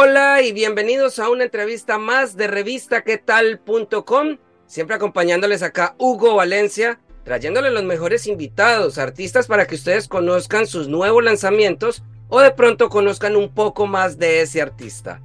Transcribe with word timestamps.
Hola 0.00 0.42
y 0.42 0.52
bienvenidos 0.52 1.18
a 1.18 1.28
una 1.28 1.42
entrevista 1.42 1.98
más 1.98 2.36
de 2.36 2.46
revistaquetal.com. 2.46 4.38
Siempre 4.64 4.94
acompañándoles 4.94 5.64
acá 5.64 5.96
Hugo 5.98 6.36
Valencia, 6.36 7.00
trayéndole 7.24 7.72
los 7.72 7.82
mejores 7.82 8.28
invitados, 8.28 8.96
artistas 8.98 9.48
para 9.48 9.66
que 9.66 9.74
ustedes 9.74 10.06
conozcan 10.06 10.68
sus 10.68 10.86
nuevos 10.86 11.24
lanzamientos 11.24 12.04
o 12.28 12.38
de 12.38 12.52
pronto 12.52 12.90
conozcan 12.90 13.34
un 13.34 13.52
poco 13.52 13.88
más 13.88 14.20
de 14.20 14.40
ese 14.40 14.62
artista. 14.62 15.20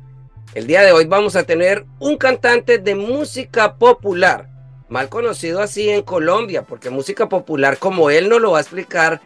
El 0.55 0.65
día 0.65 0.81
de 0.81 0.91
hoy 0.91 1.05
vamos 1.05 1.35
a 1.35 1.43
tener 1.43 1.85
un 1.99 2.17
cantante 2.17 2.79
de 2.79 2.95
música 2.95 3.75
popular, 3.75 4.49
mal 4.89 5.07
conocido 5.07 5.61
así 5.61 5.87
en 5.87 6.01
Colombia, 6.01 6.63
porque 6.63 6.89
música 6.89 7.29
popular, 7.29 7.77
como 7.77 8.09
él 8.09 8.27
nos 8.27 8.41
lo 8.41 8.53
va 8.53 8.57
a 8.57 8.61
explicar, 8.61 9.21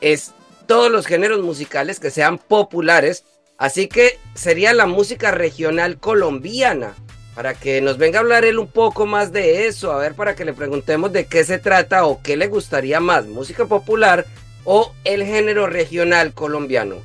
es 0.00 0.32
todos 0.66 0.90
los 0.90 1.06
géneros 1.06 1.40
musicales 1.40 2.00
que 2.00 2.10
sean 2.10 2.36
populares, 2.36 3.24
así 3.58 3.88
que 3.88 4.18
sería 4.34 4.72
la 4.72 4.86
música 4.86 5.30
regional 5.30 5.98
colombiana. 5.98 6.94
Para 7.34 7.54
que 7.54 7.80
nos 7.80 7.98
venga 7.98 8.18
a 8.18 8.22
hablar 8.22 8.44
él 8.44 8.58
un 8.58 8.66
poco 8.66 9.06
más 9.06 9.30
de 9.30 9.68
eso, 9.68 9.92
a 9.92 9.98
ver, 9.98 10.14
para 10.14 10.34
que 10.34 10.44
le 10.44 10.54
preguntemos 10.54 11.12
de 11.12 11.26
qué 11.26 11.44
se 11.44 11.58
trata 11.58 12.04
o 12.04 12.20
qué 12.20 12.36
le 12.36 12.48
gustaría 12.48 12.98
más, 12.98 13.26
música 13.26 13.66
popular 13.66 14.26
o 14.64 14.92
el 15.04 15.24
género 15.24 15.68
regional 15.68 16.32
colombiano. 16.32 16.96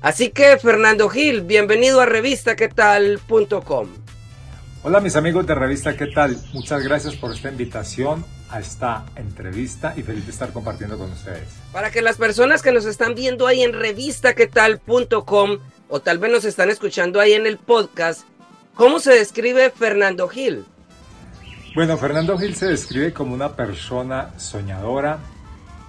Así 0.00 0.30
que 0.30 0.56
Fernando 0.58 1.08
Gil, 1.08 1.42
bienvenido 1.42 2.00
a 2.00 2.06
revistaquetal.com. 2.06 3.88
Hola 4.84 5.00
mis 5.00 5.14
amigos 5.14 5.46
de 5.46 5.54
Revista 5.54 5.96
¿Qué 5.96 6.08
tal? 6.08 6.36
Muchas 6.52 6.82
gracias 6.82 7.14
por 7.14 7.32
esta 7.32 7.48
invitación 7.48 8.24
a 8.50 8.58
esta 8.58 9.04
entrevista 9.16 9.94
y 9.96 10.02
feliz 10.02 10.26
de 10.26 10.32
estar 10.32 10.52
compartiendo 10.52 10.98
con 10.98 11.10
ustedes. 11.12 11.48
Para 11.72 11.90
que 11.90 12.02
las 12.02 12.16
personas 12.16 12.62
que 12.62 12.72
nos 12.72 12.84
están 12.84 13.14
viendo 13.14 13.46
ahí 13.46 13.62
en 13.62 13.72
revistaquetal.com 13.72 15.58
o 15.94 16.00
tal 16.00 16.16
vez 16.16 16.32
nos 16.32 16.46
están 16.46 16.70
escuchando 16.70 17.20
ahí 17.20 17.34
en 17.34 17.46
el 17.46 17.58
podcast, 17.58 18.22
¿cómo 18.74 18.98
se 18.98 19.12
describe 19.12 19.68
Fernando 19.68 20.26
Gil? 20.26 20.64
Bueno, 21.74 21.98
Fernando 21.98 22.38
Gil 22.38 22.54
se 22.54 22.64
describe 22.64 23.12
como 23.12 23.34
una 23.34 23.56
persona 23.56 24.30
soñadora 24.38 25.18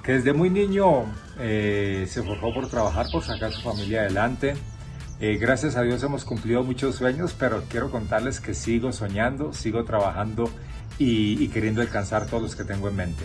que 0.03 0.11
desde 0.11 0.33
muy 0.33 0.49
niño 0.49 1.05
eh, 1.39 2.05
se 2.09 2.21
forjó 2.21 2.53
por 2.53 2.67
trabajar, 2.67 3.05
por 3.13 3.23
sacar 3.23 3.53
su 3.53 3.61
familia 3.61 4.01
adelante. 4.01 4.55
Eh, 5.21 5.37
gracias 5.37 5.77
a 5.77 5.83
Dios 5.83 6.03
hemos 6.03 6.25
cumplido 6.25 6.63
muchos 6.63 6.95
sueños, 6.95 7.33
pero 7.39 7.63
quiero 7.69 7.89
contarles 7.89 8.41
que 8.41 8.53
sigo 8.53 8.91
soñando, 8.91 9.53
sigo 9.53 9.85
trabajando 9.85 10.49
y, 10.99 11.41
y 11.41 11.47
queriendo 11.47 11.79
alcanzar 11.79 12.25
todos 12.25 12.43
los 12.43 12.55
que 12.57 12.65
tengo 12.65 12.89
en 12.89 12.97
mente. 12.97 13.23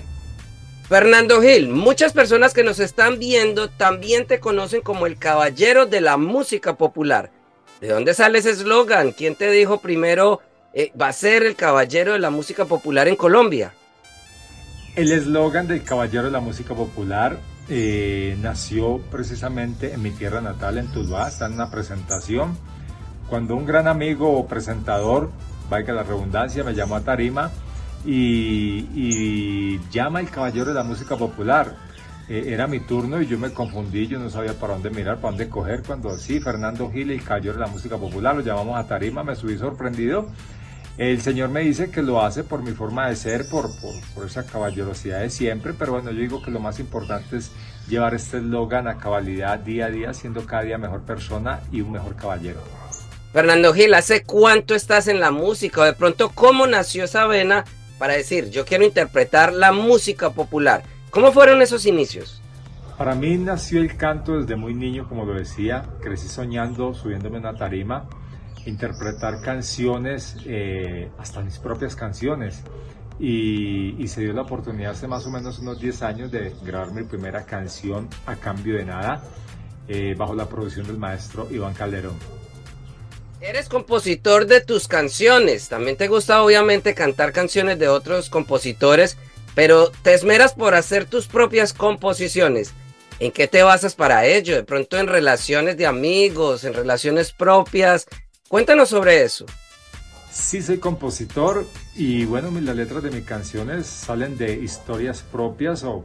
Fernando 0.89 1.43
Gil, 1.43 1.69
muchas 1.69 2.15
personas 2.15 2.55
que 2.55 2.65
nos 2.65 2.81
están 2.81 3.19
viendo 3.19 3.69
también 3.69 4.27
te 4.27 4.41
conocen 4.41 4.81
como 4.81 5.05
el 5.05 5.19
caballero 5.19 5.85
de 5.85 6.01
la 6.01 6.17
música 6.17 6.79
popular. 6.79 7.31
¿De 7.83 7.89
dónde 7.89 8.15
sale 8.15 8.39
ese 8.39 8.53
eslogan? 8.53 9.13
¿Quién 9.13 9.35
te 9.35 9.51
dijo 9.51 9.83
primero 9.83 10.41
eh, 10.73 10.91
va 10.99 11.09
a 11.09 11.13
ser 11.13 11.43
el 11.43 11.57
caballero 11.57 12.15
de 12.15 12.19
la 12.21 12.31
música 12.31 12.65
popular 12.65 13.07
en 13.07 13.17
Colombia? 13.17 13.75
El 14.97 15.13
eslogan 15.13 15.69
del 15.69 15.83
caballero 15.83 16.25
de 16.25 16.31
la 16.31 16.41
música 16.41 16.75
popular 16.75 17.39
eh, 17.69 18.35
nació 18.41 18.97
precisamente 19.11 19.93
en 19.93 20.03
mi 20.03 20.11
tierra 20.13 20.41
natal, 20.41 20.79
en 20.79 20.91
Tuluá, 20.91 21.29
está 21.29 21.49
en 21.49 21.53
una 21.53 21.71
presentación. 21.71 22.57
Cuando 23.29 23.57
un 23.57 23.67
gran 23.67 23.89
amigo 23.89 24.39
o 24.39 24.47
presentador, 24.47 25.31
valga 25.69 25.93
la 25.93 26.03
redundancia, 26.03 26.65
me 26.65 26.73
llamó 26.73 26.97
a 26.97 27.03
Tarima 27.03 27.51
y, 28.11 29.81
llama 29.91 30.21
el 30.21 30.31
caballero 30.31 30.67
de 30.67 30.75
la 30.75 30.83
música 30.83 31.17
popular. 31.17 31.77
Eh, 32.29 32.53
era 32.53 32.67
mi 32.67 32.81
turno 32.81 33.23
y 33.23 33.27
yo 33.27 33.39
me 33.39 33.53
confundí, 33.53 34.07
yo 34.07 34.19
no 34.19 34.29
sabía 34.29 34.53
para 34.53 34.75
dónde 34.75 34.91
mirar, 34.91 35.17
para 35.17 35.31
dónde 35.31 35.49
coger, 35.49 35.83
cuando 35.83 36.17
sí, 36.19 36.41
Fernando 36.41 36.91
Gil, 36.91 37.11
el 37.11 37.23
caballero 37.23 37.55
de 37.55 37.61
la 37.61 37.69
música 37.69 37.97
popular, 37.97 38.35
lo 38.35 38.43
llamamos 38.43 38.79
a 38.79 38.87
Tarima, 38.87 39.25
me 39.25 39.35
subí 39.35 39.57
sorprendido. 39.57 40.27
El 40.99 41.23
Señor 41.23 41.49
me 41.49 41.61
dice 41.61 41.91
que 41.91 42.03
lo 42.03 42.23
hace 42.23 42.43
por 42.45 42.63
mi 42.63 42.73
forma 42.73 43.09
de 43.09 43.17
ser, 43.17 43.49
por, 43.49 43.71
por, 43.81 43.95
por 44.15 44.27
esa 44.27 44.45
caballerosidad 44.45 45.21
de 45.21 45.31
siempre, 45.31 45.73
pero 45.73 45.93
bueno, 45.93 46.11
yo 46.11 46.21
digo 46.21 46.43
que 46.43 46.51
lo 46.51 46.61
más 46.61 46.81
importante 46.81 47.37
es 47.37 47.53
llevar 47.89 48.15
este 48.15 48.39
eslogan 48.39 48.89
a 48.89 48.99
cabalidad 48.99 49.59
día 49.61 49.87
a 49.87 49.91
día, 49.91 50.13
siendo 50.13 50.45
cada 50.45 50.63
día 50.63 50.77
mejor 50.77 51.03
persona 51.03 51.61
y 51.71 51.81
un 51.81 51.93
mejor 51.93 52.17
caballero. 52.17 52.61
Fernando 53.33 53.73
Gil, 53.73 53.95
¿hace 53.95 54.25
cuánto 54.25 54.75
estás 54.75 55.07
en 55.07 55.21
la 55.21 55.31
música? 55.31 55.85
De 55.85 55.93
pronto, 55.93 56.31
¿cómo 56.35 56.67
nació 56.67 57.05
esa 57.05 57.27
vena 57.27 57.65
para 57.99 58.15
decir, 58.15 58.51
yo 58.51 58.65
quiero 58.65 58.85
interpretar 58.85 59.53
la 59.53 59.73
música 59.73 60.31
popular? 60.31 60.83
¿Cómo 61.11 61.33
fueron 61.33 61.63
esos 61.63 61.87
inicios? 61.87 62.41
Para 62.97 63.15
mí 63.15 63.37
nació 63.39 63.81
el 63.81 63.97
canto 63.97 64.39
desde 64.39 64.57
muy 64.57 64.75
niño, 64.75 65.09
como 65.09 65.25
lo 65.25 65.35
decía, 65.35 65.85
crecí 66.01 66.29
soñando, 66.29 66.95
subiéndome 66.95 67.37
a 67.37 67.41
una 67.41 67.55
tarima, 67.55 68.09
interpretar 68.67 69.41
canciones, 69.41 70.37
eh, 70.45 71.09
hasta 71.17 71.41
mis 71.41 71.59
propias 71.59 71.95
canciones. 71.95 72.63
Y, 73.21 74.07
se 74.09 74.23
dio 74.23 74.33
la 74.33 74.43
oportunidad 74.43 74.93
hace 74.93 75.07
más 75.07 75.27
o 75.27 75.31
menos 75.31 75.59
unos 75.59 75.81
10 75.81 76.03
años 76.03 76.31
de 76.31 76.55
grabar 76.63 76.93
mi 76.93 77.03
primera 77.05 77.45
canción 77.45 78.09
a 78.27 78.37
cambio 78.37 78.77
de 78.77 78.85
nada, 78.85 79.23
eh, 79.87 80.15
bajo 80.17 80.35
la 80.35 80.49
producción 80.49 80.87
del 80.87 80.99
maestro 80.99 81.47
Iván 81.51 81.75
Calderón. 81.75 82.38
Eres 83.41 83.69
compositor 83.69 84.47
de 84.47 84.61
tus 84.61 84.89
canciones, 84.89 85.69
también 85.69 85.97
te 85.97 86.09
gusta 86.09 86.43
obviamente 86.43 86.95
cantar 86.95 87.33
canciones 87.33 87.79
de 87.79 87.87
otros 87.87 88.31
compositores, 88.31 89.17
pero 89.55 89.93
te 90.03 90.13
esmeras 90.13 90.55
por 90.55 90.75
hacer 90.75 91.05
tus 91.05 91.29
propias 91.29 91.73
composiciones. 91.73 92.75
¿En 93.21 93.31
qué 93.31 93.47
te 93.47 93.63
basas 93.63 93.95
para 93.95 94.27
ello? 94.27 94.57
De 94.57 94.65
pronto 94.65 94.99
en 94.99 95.07
relaciones 95.07 95.77
de 95.77 95.87
amigos, 95.87 96.65
en 96.65 96.75
relaciones 96.75 97.33
propias. 97.33 98.07
Cuéntanos 98.49 98.89
sobre 98.89 99.23
eso. 99.23 99.47
Sí, 100.33 100.61
soy 100.61 100.79
compositor 100.79 101.65
y 101.95 102.25
bueno, 102.25 102.51
las 102.61 102.75
letras 102.75 103.05
de 103.05 103.11
mis 103.13 103.25
canciones 103.25 103.87
salen 103.87 104.37
de 104.37 104.55
historias 104.55 105.23
propias 105.23 105.85
o, 105.85 106.05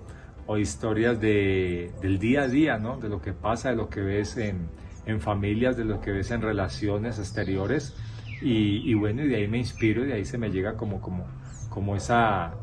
historias 0.58 1.20
de, 1.20 1.92
del 2.00 2.20
día 2.20 2.44
a 2.44 2.48
día, 2.48 2.78
¿no? 2.78 2.98
De 2.98 3.10
lo 3.10 3.24
que 3.24 3.34
pasa, 3.34 3.70
de 3.70 3.76
lo 3.76 3.90
que 3.90 4.02
ves 4.02 4.38
en, 4.38 4.68
en 5.06 5.22
familias, 5.22 5.78
de 5.78 5.86
lo 5.86 6.02
que 6.02 6.12
ves 6.12 6.32
en 6.32 6.42
relaciones 6.42 7.20
exteriores. 7.20 7.94
Y, 8.42 8.90
y, 8.90 8.94
bueno, 8.94 9.24
y 9.24 9.28
de 9.28 9.38
ahí 9.38 9.48
me 9.48 9.58
inspiro 9.58 10.04
y 10.04 10.08
de 10.08 10.14
ahí 10.14 10.26
se 10.26 10.38
me 10.38 10.50
llega 10.50 10.76
como, 10.76 11.02
como, 11.02 11.26
como 11.70 11.96
esa, 11.96 12.54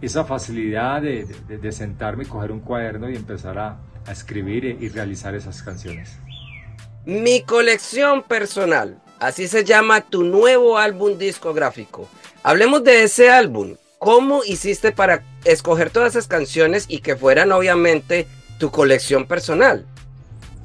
esa 0.00 0.24
facilidad 0.24 1.02
de, 1.02 1.24
de, 1.48 1.72
sentarme 1.72 2.24
y 2.24 2.26
coger 2.26 2.52
un 2.52 2.60
cuaderno 2.60 3.08
y 3.08 3.16
empezar 3.16 3.58
a, 3.58 3.80
a 4.06 4.12
escribir 4.12 4.64
y 4.64 4.88
realizar 4.88 5.34
esas 5.34 5.62
canciones. 5.62 6.18
Mi 7.04 7.42
colección 7.42 8.22
personal. 8.22 9.00
Así 9.18 9.48
se 9.48 9.64
llama 9.64 10.00
tu 10.00 10.24
nuevo 10.24 10.78
álbum 10.78 11.18
discográfico. 11.18 12.08
Hablemos 12.42 12.82
de 12.84 13.02
ese 13.02 13.30
álbum. 13.30 13.76
¿Cómo 13.98 14.42
hiciste 14.44 14.92
para 14.92 15.22
escoger 15.44 15.90
todas 15.90 16.14
esas 16.14 16.26
canciones 16.26 16.86
y 16.88 17.00
que 17.00 17.16
fueran 17.16 17.52
obviamente 17.52 18.26
tu 18.58 18.70
colección 18.70 19.26
personal? 19.26 19.86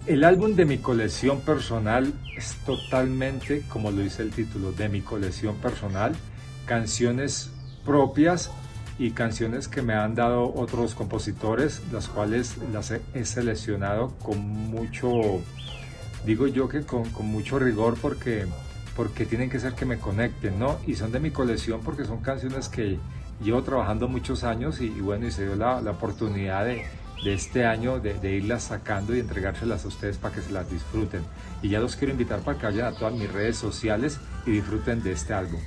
El 0.07 0.23
álbum 0.23 0.53
de 0.55 0.65
mi 0.65 0.77
colección 0.77 1.41
personal 1.41 2.13
es 2.37 2.57
totalmente, 2.63 3.63
como 3.69 3.89
lo 3.89 4.03
dice 4.03 4.21
el 4.21 4.29
título, 4.29 4.71
de 4.71 4.87
mi 4.87 5.01
colección 5.01 5.55
personal. 5.55 6.15
Canciones 6.67 7.49
propias 7.83 8.51
y 8.99 9.11
canciones 9.11 9.67
que 9.67 9.81
me 9.81 9.95
han 9.95 10.13
dado 10.13 10.53
otros 10.53 10.93
compositores, 10.93 11.81
las 11.91 12.07
cuales 12.07 12.55
las 12.71 12.91
he 12.91 13.25
seleccionado 13.25 14.13
con 14.21 14.37
mucho 14.39 15.41
digo 16.23 16.45
yo 16.47 16.69
que 16.69 16.83
con, 16.83 17.07
mucho 17.21 17.57
rigor 17.57 17.97
porque, 17.99 18.45
porque 18.95 19.25
tienen 19.25 19.49
que 19.49 19.59
ser 19.59 19.73
que 19.73 19.85
me 19.85 19.97
conecten, 19.97 20.59
¿no? 20.59 20.77
Y 20.85 20.93
son 20.95 21.11
de 21.11 21.19
mi 21.19 21.31
colección 21.31 21.81
porque 21.83 22.05
son 22.05 22.19
canciones 22.21 22.69
que 22.69 22.99
llevo 23.43 23.63
trabajando 23.63 24.07
muchos 24.07 24.43
años 24.43 24.81
y, 24.81 24.85
y 24.85 25.01
bueno, 25.01 25.25
y 25.25 25.31
se 25.31 25.45
dio 25.45 25.55
la, 25.55 25.81
la 25.81 25.91
oportunidad 25.91 26.65
de, 26.65 26.85
de, 27.23 27.33
este 27.33 27.65
año 27.65 27.99
de, 27.99 28.13
de, 28.15 28.31
irlas 28.31 28.63
sacando 28.63 29.15
y 29.15 29.19
entregárselas 29.19 29.85
a 29.85 29.87
ustedes 29.87 30.17
para 30.17 30.35
que 30.35 30.41
se 30.41 30.51
las 30.51 30.69
disfruten. 30.69 31.23
Y 31.61 31.69
ya 31.69 31.79
los 31.79 31.95
quiero 31.95 32.11
invitar 32.11 32.39
para 32.41 32.57
que 32.57 32.65
vayan 32.65 32.93
a 32.93 32.97
todas 32.97 33.13
mis 33.13 33.31
redes 33.31 33.57
sociales 33.57 34.19
y 34.45 34.51
disfruten 34.51 35.01
de 35.03 35.11
este 35.11 35.33
álbum. 35.33 35.59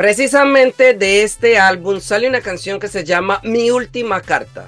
Precisamente 0.00 0.94
de 0.94 1.22
este 1.22 1.58
álbum 1.58 2.00
sale 2.00 2.26
una 2.26 2.40
canción 2.40 2.80
que 2.80 2.88
se 2.88 3.04
llama 3.04 3.38
Mi 3.44 3.70
Última 3.70 4.22
Carta. 4.22 4.66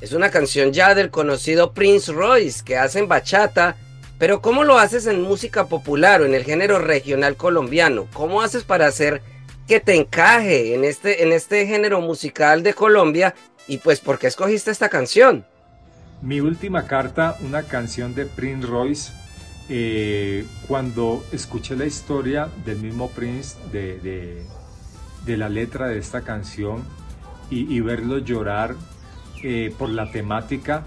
Es 0.00 0.14
una 0.14 0.30
canción 0.30 0.72
ya 0.72 0.94
del 0.94 1.10
conocido 1.10 1.74
Prince 1.74 2.10
Royce 2.10 2.64
que 2.64 2.78
hace 2.78 3.00
en 3.00 3.06
bachata, 3.06 3.76
pero 4.18 4.40
¿cómo 4.40 4.64
lo 4.64 4.78
haces 4.78 5.06
en 5.06 5.20
música 5.20 5.66
popular 5.66 6.22
o 6.22 6.24
en 6.24 6.34
el 6.34 6.44
género 6.44 6.78
regional 6.78 7.36
colombiano? 7.36 8.06
¿Cómo 8.14 8.40
haces 8.40 8.64
para 8.64 8.86
hacer 8.86 9.20
que 9.68 9.80
te 9.80 9.96
encaje 9.96 10.74
en 10.74 10.84
este, 10.84 11.22
en 11.22 11.32
este 11.32 11.66
género 11.66 12.00
musical 12.00 12.62
de 12.62 12.72
Colombia? 12.72 13.34
Y 13.70 13.78
pues, 13.78 14.00
¿por 14.00 14.18
qué 14.18 14.26
escogiste 14.26 14.72
esta 14.72 14.88
canción? 14.88 15.44
Mi 16.22 16.40
última 16.40 16.88
carta, 16.88 17.36
una 17.46 17.62
canción 17.62 18.16
de 18.16 18.26
Prince 18.26 18.66
Royce. 18.66 19.12
Eh, 19.68 20.44
cuando 20.66 21.24
escuché 21.30 21.76
la 21.76 21.86
historia 21.86 22.48
del 22.64 22.78
mismo 22.78 23.10
Prince, 23.10 23.56
de, 23.70 24.44
de, 25.24 25.36
la 25.36 25.48
letra 25.48 25.86
de 25.86 25.98
esta 25.98 26.22
canción 26.22 26.82
y, 27.48 27.78
verlo 27.78 28.18
llorar 28.18 28.74
eh, 29.44 29.72
por 29.78 29.88
la 29.90 30.10
temática, 30.10 30.82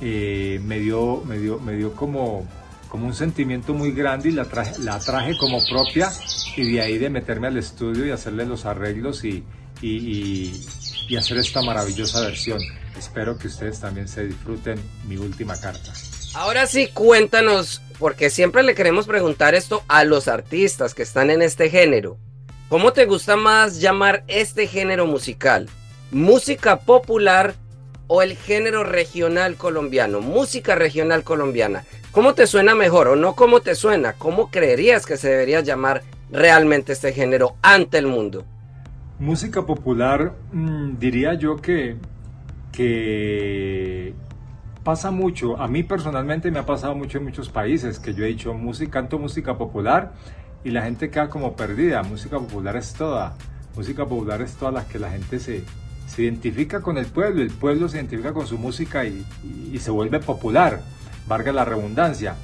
eh, 0.00 0.58
me, 0.64 0.78
dio, 0.78 1.22
me, 1.26 1.36
dio, 1.38 1.58
me 1.58 1.74
dio 1.74 1.92
como, 1.92 2.48
como 2.88 3.08
un 3.08 3.14
sentimiento 3.14 3.74
muy 3.74 3.92
grande 3.92 4.30
y 4.30 4.32
la 4.32 4.46
traje, 4.46 4.78
la 4.78 4.98
traje 5.00 5.36
como 5.38 5.58
propia 5.68 6.10
y 6.56 6.72
de 6.72 6.80
ahí 6.80 6.96
de 6.96 7.10
meterme 7.10 7.48
al 7.48 7.58
estudio 7.58 8.06
y 8.06 8.10
hacerle 8.10 8.46
los 8.46 8.64
arreglos 8.64 9.22
y, 9.22 9.44
y, 9.82 10.66
hacer 11.14 11.38
esta 11.38 11.62
maravillosa 11.62 12.22
versión. 12.22 12.58
Espero 12.98 13.38
que 13.38 13.46
ustedes 13.46 13.78
también 13.78 14.08
se 14.08 14.24
disfruten 14.24 14.82
mi 15.06 15.16
última 15.16 15.60
carta. 15.60 15.92
Ahora 16.34 16.66
sí, 16.66 16.88
cuéntanos, 16.88 17.80
porque 18.00 18.30
siempre 18.30 18.64
le 18.64 18.74
queremos 18.74 19.06
preguntar 19.06 19.54
esto 19.54 19.84
a 19.86 20.02
los 20.02 20.26
artistas 20.26 20.94
que 20.94 21.04
están 21.04 21.30
en 21.30 21.42
este 21.42 21.70
género. 21.70 22.18
¿Cómo 22.68 22.92
te 22.92 23.04
gusta 23.04 23.36
más 23.36 23.78
llamar 23.78 24.24
este 24.26 24.66
género 24.66 25.06
musical? 25.06 25.68
¿Música 26.10 26.80
popular 26.80 27.54
o 28.08 28.22
el 28.22 28.36
género 28.36 28.84
regional 28.84 29.56
colombiano, 29.56 30.20
música 30.20 30.74
regional 30.74 31.24
colombiana. 31.24 31.84
¿Cómo 32.12 32.34
te 32.34 32.46
suena 32.46 32.74
mejor 32.74 33.08
o 33.08 33.16
no 33.16 33.34
cómo 33.34 33.60
te 33.60 33.74
suena? 33.74 34.14
¿Cómo 34.14 34.50
creerías 34.50 35.06
que 35.06 35.16
se 35.16 35.28
debería 35.28 35.60
llamar 35.60 36.02
realmente 36.30 36.92
este 36.92 37.12
género 37.12 37.56
ante 37.62 37.98
el 37.98 38.06
mundo? 38.06 38.44
Música 39.18 39.64
popular, 39.64 40.34
mm, 40.52 40.98
diría 40.98 41.34
yo 41.34 41.56
que, 41.56 41.96
que 42.72 44.14
pasa 44.84 45.10
mucho. 45.10 45.60
A 45.60 45.68
mí 45.68 45.82
personalmente 45.82 46.50
me 46.50 46.58
ha 46.58 46.66
pasado 46.66 46.94
mucho 46.94 47.18
en 47.18 47.24
muchos 47.24 47.48
países 47.48 47.98
que 47.98 48.14
yo 48.14 48.24
he 48.24 48.28
dicho 48.28 48.52
música, 48.54 48.92
canto 48.92 49.18
música 49.18 49.56
popular 49.56 50.12
y 50.64 50.70
la 50.70 50.82
gente 50.82 51.10
queda 51.10 51.28
como 51.28 51.56
perdida. 51.56 52.02
Música 52.02 52.38
popular 52.38 52.76
es 52.76 52.92
toda. 52.92 53.34
Música 53.74 54.04
popular 54.04 54.42
es 54.42 54.54
toda 54.54 54.72
la 54.72 54.86
que 54.86 54.98
la 54.98 55.10
gente 55.10 55.40
se, 55.40 55.64
se 56.06 56.22
identifica 56.22 56.80
con 56.80 56.98
el 56.98 57.06
pueblo, 57.06 57.42
el 57.42 57.50
pueblo 57.50 57.88
se 57.88 57.98
identifica 57.98 58.32
con 58.32 58.46
su 58.46 58.58
música 58.58 59.04
y, 59.04 59.24
se 59.78 59.90
vuelve 59.90 60.20
popular, 60.20 60.80
valga 61.26 61.52
la 61.52 61.64
redundancia. 61.64 62.36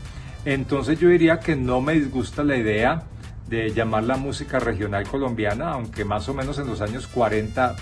Entonces 0.44 0.98
yo 0.98 1.08
diría 1.08 1.40
que 1.40 1.56
no 1.56 1.80
me 1.80 1.94
disgusta 1.94 2.44
la 2.44 2.56
idea 2.56 3.04
de 3.52 3.70
llamar 3.74 4.04
la 4.04 4.16
música 4.16 4.58
regional 4.58 5.06
colombiana, 5.06 5.72
aunque 5.72 6.06
más 6.06 6.26
o 6.30 6.32
menos 6.32 6.58
en 6.58 6.66
los 6.66 6.80
años 6.80 7.06
40 7.06 7.76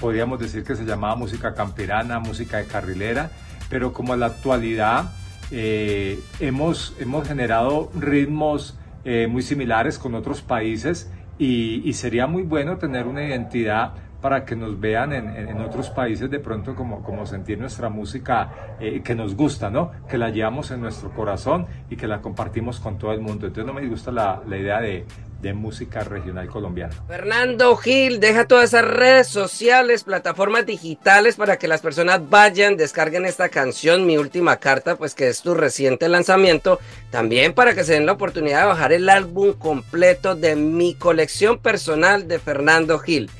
podríamos 0.00 0.38
decir 0.38 0.62
que 0.62 0.76
se 0.76 0.84
llamaba 0.84 1.16
música 1.16 1.52
camperana, 1.52 2.20
música 2.20 2.58
de 2.58 2.66
carrilera, 2.66 3.32
pero 3.68 3.92
como 3.92 4.14
en 4.14 4.20
la 4.20 4.26
actualidad 4.26 5.10
eh, 5.50 6.20
hemos, 6.38 6.94
hemos 7.00 7.26
generado 7.26 7.90
ritmos 7.98 8.78
eh, 9.04 9.26
muy 9.26 9.42
similares 9.42 9.98
con 9.98 10.14
otros 10.14 10.42
países 10.42 11.10
y, 11.40 11.82
y 11.84 11.94
sería 11.94 12.28
muy 12.28 12.44
bueno 12.44 12.78
tener 12.78 13.08
una 13.08 13.26
identidad 13.26 13.94
para 14.20 14.44
que 14.44 14.56
nos 14.56 14.78
vean 14.80 15.12
en, 15.12 15.60
otros 15.60 15.90
países 15.90 16.30
de 16.30 16.38
pronto 16.38 16.74
como, 16.74 17.26
sentir 17.26 17.58
nuestra 17.58 17.88
música 17.88 18.76
eh, 18.80 19.02
que 19.02 19.14
nos 19.14 19.34
gusta, 19.34 19.70
¿no? 19.70 19.92
Que 20.08 20.18
la 20.18 20.30
llevamos 20.30 20.70
en 20.70 20.80
nuestro 20.80 21.10
corazón 21.10 21.66
y 21.90 21.96
que 21.96 22.06
la 22.06 22.20
compartimos 22.20 22.80
con 22.80 22.98
todo 22.98 23.12
el 23.12 23.20
mundo. 23.20 23.46
Entonces 23.46 23.66
no 23.66 23.78
me 23.78 23.86
gusta 23.86 24.10
la, 24.10 24.42
idea 24.46 24.80
de, 24.80 25.04
de 25.40 25.52
música 25.52 26.02
regional 26.02 26.48
colombiana. 26.48 26.94
Fernando 27.06 27.76
Gil, 27.76 28.20
deja 28.20 28.46
todas 28.46 28.70
esas 28.70 28.84
redes 28.84 29.26
sociales, 29.26 30.04
plataformas 30.04 30.66
digitales 30.66 31.36
para 31.36 31.58
que 31.58 31.68
las 31.68 31.80
personas 31.80 32.28
vayan, 32.28 32.76
descarguen 32.76 33.26
esta 33.26 33.48
canción, 33.48 34.06
mi 34.06 34.16
última 34.16 34.56
carta, 34.56 34.96
pues 34.96 35.14
que 35.14 35.28
es 35.28 35.42
tu 35.42 35.54
reciente 35.54 36.08
lanzamiento, 36.08 36.80
también 37.10 37.52
para 37.52 37.74
que 37.74 37.84
se 37.84 37.94
den 37.94 38.06
la 38.06 38.12
oportunidad 38.12 38.62
de 38.62 38.66
bajar 38.66 38.92
el 38.92 39.08
álbum 39.08 39.52
completo 39.52 40.34
de 40.34 40.56
mi 40.56 40.94
colección 40.94 41.58
personal 41.58 42.28
de 42.28 42.38
Fernando 42.38 42.98
Gil. 42.98 43.30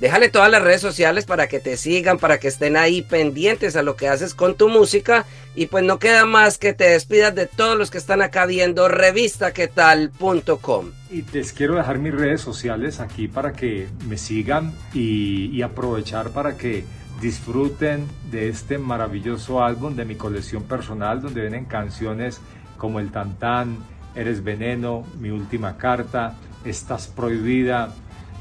Déjale 0.00 0.28
todas 0.28 0.50
las 0.50 0.62
redes 0.62 0.80
sociales 0.80 1.24
para 1.24 1.46
que 1.46 1.60
te 1.60 1.76
sigan, 1.76 2.18
para 2.18 2.38
que 2.38 2.48
estén 2.48 2.76
ahí 2.76 3.02
pendientes 3.02 3.76
a 3.76 3.82
lo 3.82 3.94
que 3.96 4.08
haces 4.08 4.34
con 4.34 4.56
tu 4.56 4.68
música. 4.68 5.24
Y 5.54 5.66
pues 5.66 5.84
no 5.84 6.00
queda 6.00 6.26
más 6.26 6.58
que 6.58 6.72
te 6.72 6.90
despidas 6.90 7.34
de 7.34 7.46
todos 7.46 7.78
los 7.78 7.90
que 7.90 7.98
están 7.98 8.22
acá 8.22 8.46
viendo 8.46 8.88
revistaquetal.com. 8.88 10.90
Y 11.10 11.22
les 11.32 11.52
quiero 11.52 11.76
dejar 11.76 11.98
mis 11.98 12.14
redes 12.14 12.40
sociales 12.40 12.98
aquí 12.98 13.28
para 13.28 13.52
que 13.52 13.86
me 14.08 14.18
sigan 14.18 14.74
y, 14.92 15.56
y 15.56 15.62
aprovechar 15.62 16.30
para 16.30 16.56
que 16.56 16.84
disfruten 17.20 18.08
de 18.30 18.48
este 18.48 18.78
maravilloso 18.78 19.62
álbum 19.62 19.94
de 19.94 20.04
mi 20.04 20.16
colección 20.16 20.64
personal 20.64 21.22
donde 21.22 21.42
vienen 21.42 21.66
canciones 21.66 22.40
como 22.76 22.98
El 23.00 23.12
Tantán, 23.12 23.78
Eres 24.14 24.42
Veneno, 24.42 25.06
Mi 25.18 25.30
Última 25.30 25.76
Carta, 25.76 26.34
Estás 26.64 27.06
Prohibida, 27.06 27.92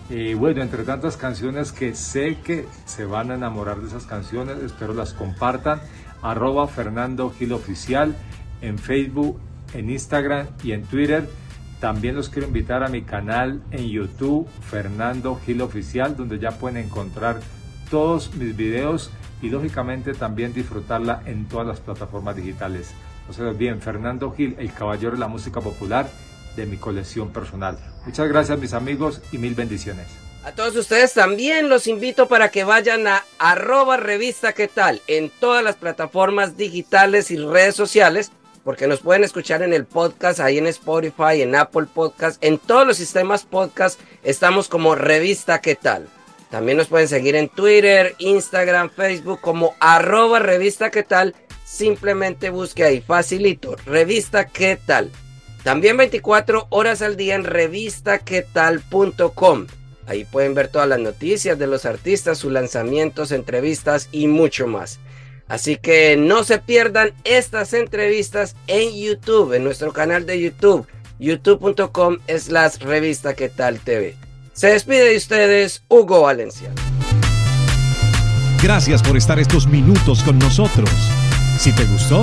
y 0.09 0.33
bueno, 0.33 0.61
entre 0.61 0.83
tantas 0.83 1.17
canciones 1.17 1.71
que 1.71 1.95
sé 1.95 2.37
que 2.43 2.67
se 2.85 3.05
van 3.05 3.31
a 3.31 3.35
enamorar 3.35 3.79
de 3.79 3.87
esas 3.87 4.05
canciones, 4.05 4.57
espero 4.57 4.93
las 4.93 5.13
compartan. 5.13 5.81
Arroba 6.21 6.67
Fernando 6.67 7.31
Gil 7.31 7.53
Oficial 7.53 8.15
en 8.61 8.77
Facebook, 8.77 9.39
en 9.73 9.89
Instagram 9.89 10.47
y 10.63 10.71
en 10.71 10.83
Twitter. 10.83 11.29
También 11.79 12.15
los 12.15 12.29
quiero 12.29 12.47
invitar 12.47 12.83
a 12.83 12.87
mi 12.87 13.01
canal 13.01 13.61
en 13.71 13.89
YouTube, 13.89 14.47
Fernando 14.61 15.39
Gil 15.45 15.61
Oficial, 15.61 16.15
donde 16.15 16.39
ya 16.39 16.51
pueden 16.51 16.85
encontrar 16.85 17.41
todos 17.89 18.33
mis 18.35 18.55
videos 18.55 19.11
y 19.41 19.49
lógicamente 19.49 20.13
también 20.13 20.53
disfrutarla 20.53 21.23
en 21.25 21.45
todas 21.45 21.67
las 21.67 21.81
plataformas 21.81 22.35
digitales. 22.37 22.93
O 23.29 23.33
sea, 23.33 23.51
bien, 23.51 23.81
Fernando 23.81 24.31
Gil, 24.31 24.55
el 24.59 24.71
caballero 24.73 25.11
de 25.11 25.17
la 25.17 25.27
música 25.27 25.59
popular 25.59 26.09
de 26.55 26.65
mi 26.65 26.77
colección 26.77 27.31
personal. 27.31 27.77
Muchas 28.05 28.27
gracias 28.27 28.59
mis 28.59 28.73
amigos 28.73 29.21
y 29.31 29.37
mil 29.37 29.55
bendiciones. 29.55 30.07
A 30.43 30.51
todos 30.51 30.75
ustedes 30.75 31.13
también 31.13 31.69
los 31.69 31.87
invito 31.87 32.27
para 32.27 32.51
que 32.51 32.65
vayan 32.65 33.07
a 33.07 33.23
arroba 33.39 33.95
revista 33.95 34.51
qué 34.51 34.67
tal 34.67 35.01
en 35.07 35.29
todas 35.29 35.63
las 35.63 35.77
plataformas 35.77 36.57
digitales 36.57 37.31
y 37.31 37.37
redes 37.37 37.75
sociales, 37.75 38.31
porque 38.65 38.87
nos 38.87 38.99
pueden 38.99 39.23
escuchar 39.23 39.61
en 39.61 39.73
el 39.73 39.85
podcast, 39.85 40.41
ahí 40.41 40.57
en 40.57 40.67
Spotify, 40.67 41.41
en 41.41 41.55
Apple 41.55 41.87
Podcast, 41.93 42.43
en 42.43 42.57
todos 42.57 42.85
los 42.85 42.97
sistemas 42.97 43.45
podcast 43.45 43.99
estamos 44.21 44.67
como 44.67 44.95
revista 44.95 45.61
qué 45.61 45.75
tal. 45.75 46.09
También 46.49 46.77
nos 46.77 46.87
pueden 46.87 47.07
seguir 47.07 47.35
en 47.35 47.47
Twitter, 47.47 48.13
Instagram, 48.19 48.89
Facebook 48.89 49.39
como 49.39 49.75
arroba 49.79 50.39
revista 50.39 50.91
qué 50.91 51.03
tal. 51.03 51.33
Simplemente 51.65 52.49
busque 52.49 52.83
ahí, 52.83 53.01
facilito, 53.01 53.75
revista 53.85 54.45
qué 54.45 54.77
tal. 54.85 55.09
También 55.63 55.97
24 55.97 56.67
horas 56.69 57.01
al 57.01 57.15
día 57.15 57.33
en 57.35 57.45
revistaquetal.com. 57.45 59.67
Ahí 60.05 60.25
pueden 60.25 60.53
ver 60.53 60.67
todas 60.67 60.89
las 60.89 60.99
noticias 60.99 61.57
de 61.57 61.67
los 61.67 61.85
artistas, 61.85 62.37
sus 62.37 62.51
lanzamientos, 62.51 63.31
entrevistas 63.31 64.09
y 64.11 64.27
mucho 64.27 64.67
más. 64.67 64.99
Así 65.47 65.77
que 65.77 66.17
no 66.17 66.43
se 66.43 66.59
pierdan 66.59 67.13
estas 67.23 67.73
entrevistas 67.73 68.57
en 68.67 68.93
YouTube, 68.93 69.53
en 69.53 69.63
nuestro 69.63 69.93
canal 69.93 70.25
de 70.25 70.41
YouTube, 70.41 70.85
youtube.com 71.19 72.17
slash 72.27 72.79
revista 72.79 73.33
que 73.33 73.47
tal 73.49 73.79
TV. 73.79 74.15
Se 74.53 74.67
despide 74.67 75.09
de 75.09 75.17
ustedes 75.17 75.83
Hugo 75.87 76.21
Valencia. 76.21 76.71
Gracias 78.61 79.01
por 79.03 79.17
estar 79.17 79.39
estos 79.39 79.67
minutos 79.67 80.23
con 80.23 80.39
nosotros. 80.39 80.89
Si 81.57 81.73
te 81.73 81.85
gustó, 81.85 82.21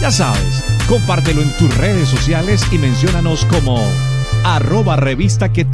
ya 0.00 0.10
sabes, 0.10 0.64
compártelo 0.88 1.42
en 1.42 1.50
tus 1.56 1.76
redes 1.76 2.08
sociales 2.08 2.64
y 2.70 2.78
menciónanos 2.78 3.44
como 3.46 3.84
arroba 4.44 4.94
revista 4.96 5.52
qué. 5.52 5.66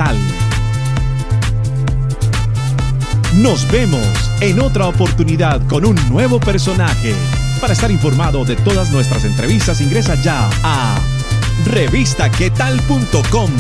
Nos 3.35 3.71
vemos 3.71 4.07
en 4.40 4.61
otra 4.61 4.88
oportunidad 4.88 5.67
con 5.67 5.85
un 5.85 5.97
nuevo 6.09 6.40
personaje. 6.40 7.14
Para 7.61 7.73
estar 7.73 7.90
informado 7.90 8.45
de 8.45 8.57
todas 8.57 8.90
nuestras 8.90 9.25
entrevistas 9.25 9.81
ingresa 9.81 10.14
ya 10.23 10.49
a 10.62 10.99
revistaquetal.com. 11.67 13.50